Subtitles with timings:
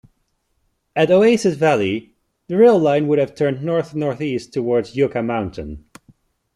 [0.95, 2.15] At Oasis Valley,
[2.47, 5.85] the rail line would have turned north-northeast towards Yucca Mountain.